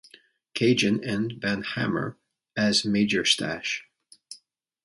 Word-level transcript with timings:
Cajun, 0.55 1.03
and 1.03 1.33
Van 1.39 1.61
Hammer 1.61 2.17
as 2.57 2.83
Major 2.83 3.23
Stash. 3.23 3.85